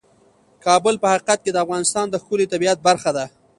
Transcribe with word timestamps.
کابل 0.65 0.95
په 1.01 1.07
حقیقت 1.11 1.39
کې 1.43 1.51
د 1.53 1.57
افغانستان 1.65 2.05
د 2.09 2.15
ښکلي 2.21 2.45
طبیعت 2.53 2.77
برخه 2.87 3.11
ده. 3.17 3.25